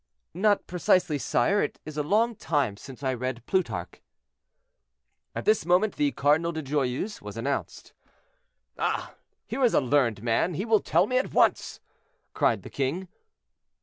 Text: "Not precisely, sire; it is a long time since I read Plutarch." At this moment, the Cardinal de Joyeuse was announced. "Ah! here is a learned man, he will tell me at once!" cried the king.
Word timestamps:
"Not 0.33 0.65
precisely, 0.65 1.19
sire; 1.19 1.61
it 1.61 1.79
is 1.85 1.95
a 1.95 2.01
long 2.01 2.35
time 2.35 2.75
since 2.75 3.03
I 3.03 3.13
read 3.13 3.45
Plutarch." 3.45 4.01
At 5.35 5.45
this 5.45 5.63
moment, 5.63 5.95
the 5.95 6.11
Cardinal 6.11 6.51
de 6.51 6.63
Joyeuse 6.63 7.21
was 7.21 7.37
announced. 7.37 7.93
"Ah! 8.79 9.13
here 9.45 9.63
is 9.63 9.75
a 9.75 9.79
learned 9.79 10.23
man, 10.23 10.55
he 10.55 10.65
will 10.65 10.79
tell 10.79 11.05
me 11.05 11.19
at 11.19 11.35
once!" 11.35 11.79
cried 12.33 12.63
the 12.63 12.69
king. 12.71 13.09